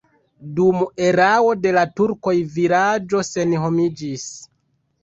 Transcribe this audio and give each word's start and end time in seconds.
Dum 0.59 0.79
erao 1.09 1.53
de 1.67 1.75
la 1.77 1.83
turkoj 2.01 2.35
la 2.41 2.51
vilaĝo 2.57 3.23
senhomiĝis. 3.33 4.27